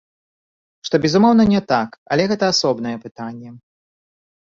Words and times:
Што, 0.89 0.95
безумоўна, 1.03 1.47
не 1.53 1.61
так, 1.73 1.89
але 2.17 2.23
гэта 2.35 2.53
асобнае 2.57 2.97
пытанне. 3.09 3.49